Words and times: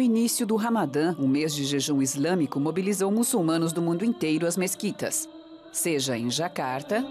início 0.00 0.46
do 0.46 0.56
Ramadã, 0.56 1.14
um 1.18 1.28
mês 1.28 1.54
de 1.54 1.64
jejum 1.64 2.00
islâmico 2.00 2.58
mobilizou 2.58 3.10
muçulmanos 3.10 3.72
do 3.72 3.82
mundo 3.82 4.04
inteiro 4.04 4.46
às 4.46 4.56
mesquitas, 4.56 5.28
seja 5.72 6.16
em 6.16 6.30
Jacarta 6.30 7.04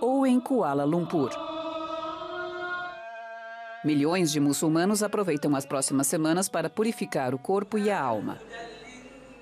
ou 0.00 0.26
em 0.26 0.40
Kuala 0.40 0.84
Lumpur. 0.84 1.30
Milhões 3.84 4.32
de 4.32 4.40
muçulmanos 4.40 5.02
aproveitam 5.02 5.54
as 5.54 5.66
próximas 5.66 6.06
semanas 6.06 6.48
para 6.48 6.70
purificar 6.70 7.34
o 7.34 7.38
corpo 7.38 7.76
e 7.76 7.90
a 7.90 8.00
alma. 8.00 8.38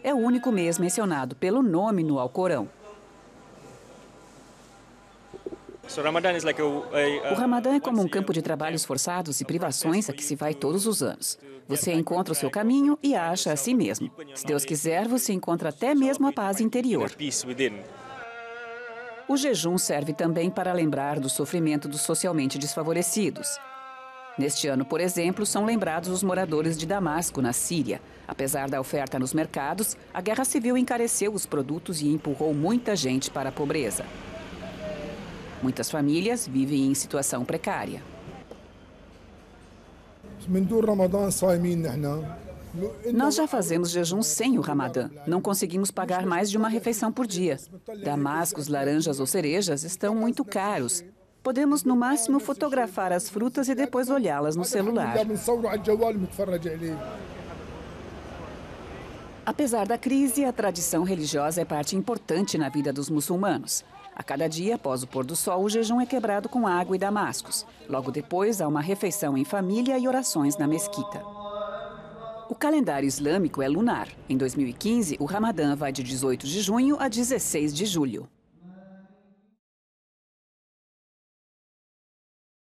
É 0.03 0.13
o 0.13 0.19
único 0.19 0.51
mês 0.51 0.79
mencionado 0.81 1.37
pelo 1.37 1.63
nome 1.63 2.03
no 2.03 2.19
Alcorão. 2.19 2.69
O 7.31 7.35
Ramadã 7.35 7.75
é 7.75 7.81
como 7.81 8.01
um 8.01 8.09
campo 8.09 8.33
de 8.33 8.41
trabalhos 8.41 8.85
forçados 8.85 9.41
e 9.41 9.45
privações 9.45 10.09
a 10.09 10.13
que 10.13 10.23
se 10.23 10.37
vai 10.37 10.55
todos 10.55 10.87
os 10.87 11.03
anos. 11.03 11.39
Você 11.69 11.93
encontra 11.93 12.33
o 12.33 12.37
seu 12.37 12.51
caminho 12.51 12.99
e 13.03 13.15
acha 13.15 13.53
a 13.53 13.57
si 13.57 13.75
mesmo. 13.75 14.11
Se 14.35 14.47
Deus 14.47 14.65
quiser, 14.65 15.09
você 15.09 15.33
encontra 15.33 15.71
até 15.71 15.95
mesmo 15.95 16.27
a 16.29 16.33
paz 16.33 16.61
interior. 16.61 17.11
O 19.29 19.37
jejum 19.37 19.79
serve 19.79 20.13
também 20.13 20.51
para 20.51 20.73
lembrar 20.73 21.19
do 21.19 21.29
sofrimento 21.29 21.89
dos 21.89 22.03
socialmente 22.03 22.59
desfavorecidos. 22.59 23.49
Neste 24.39 24.67
ano, 24.67 24.85
por 24.85 25.01
exemplo, 25.01 25.45
são 25.45 25.65
lembrados 25.65 26.09
os 26.09 26.23
moradores 26.23 26.79
de 26.79 26.87
Damasco, 26.87 27.43
na 27.43 27.53
Síria. 27.53 28.01
Apesar 28.27 28.69
da 28.69 28.81
oferta 28.81 29.19
nos 29.19 29.35
mercados, 29.35 29.97
a 30.13 30.21
guerra 30.21 30.45
civil 30.45 30.77
encareceu 30.77 31.35
os 31.35 31.45
produtos 31.45 32.01
e 32.01 32.09
empurrou 32.09 32.55
muita 32.55 32.97
gente 32.97 33.31
para 33.31 33.51
a 33.51 33.53
pobreza. 33.53 34.07
Muitas 35.63 35.91
famílias 35.91 36.47
vivem 36.47 36.87
em 36.87 36.95
situação 36.95 37.45
precária. 37.45 38.03
Nós 43.13 43.35
já 43.35 43.47
fazemos 43.47 43.91
jejum 43.91 44.23
sem 44.23 44.59
o 44.59 44.61
Ramadã. 44.61 45.11
Não 45.27 45.41
conseguimos 45.41 45.91
pagar 45.91 46.27
mais 46.27 46.51
de 46.51 46.57
uma 46.57 46.69
refeição 46.69 47.13
por 47.13 47.27
dia. 47.27 47.59
Damascos, 48.03 48.67
laranjas 48.67 49.21
ou 49.21 49.27
cerejas 49.27 49.85
estão 49.85 50.15
muito 50.15 50.45
caros. 50.45 51.05
Podemos, 51.43 51.85
no 51.85 51.95
máximo, 51.97 52.41
fotografar 52.41 53.13
as 53.13 53.29
frutas 53.29 53.69
e 53.69 53.75
depois 53.75 54.09
olhá-las 54.09 54.57
no 54.57 54.65
celular. 54.65 55.15
Apesar 59.45 59.87
da 59.89 59.99
crise, 59.99 60.45
a 60.45 60.53
tradição 60.53 61.03
religiosa 61.03 61.61
é 61.61 61.65
parte 61.65 61.97
importante 61.97 62.57
na 62.57 62.69
vida 62.69 62.93
dos 62.93 63.11
muçulmanos. 63.11 63.85
A 64.15 64.23
cada 64.23 64.47
dia, 64.47 64.77
após 64.77 65.03
o 65.03 65.07
pôr 65.07 65.25
do 65.25 65.35
sol, 65.35 65.65
o 65.65 65.69
jejum 65.69 66.01
é 66.01 66.07
quebrado 66.07 66.49
com 66.49 66.65
água 66.65 66.95
e 66.95 66.99
damascos. 66.99 67.67
Logo 67.89 68.13
depois, 68.13 68.61
há 68.61 68.69
uma 68.69 68.81
refeição 68.81 69.37
em 69.37 69.45
família 69.45 69.99
e 69.99 70.07
orações 70.07 70.57
na 70.57 70.69
mesquita. 70.69 71.25
O 72.49 72.55
calendário 72.55 73.07
islâmico 73.07 73.61
é 73.61 73.69
lunar. 73.69 74.07
Em 74.29 74.37
2015, 74.37 75.17
o 75.19 75.25
Ramadã 75.25 75.75
vai 75.75 75.91
de 75.91 76.05
18 76.05 76.47
de 76.47 76.61
junho 76.61 76.97
a 77.01 77.09
16 77.09 77.75
de 77.75 77.85
julho. 77.85 78.29